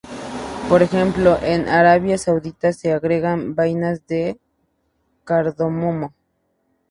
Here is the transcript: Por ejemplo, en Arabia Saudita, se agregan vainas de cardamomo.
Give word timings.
Por 0.67 0.81
ejemplo, 0.81 1.37
en 1.43 1.69
Arabia 1.69 2.17
Saudita, 2.17 2.73
se 2.73 2.91
agregan 2.91 3.53
vainas 3.53 4.07
de 4.07 4.39
cardamomo. 5.25 6.15